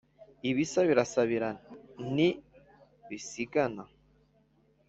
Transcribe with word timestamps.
Ibisa 0.49 0.79
birasabirana 0.89 1.69
nti 2.11 2.29
bisigana 3.07 3.83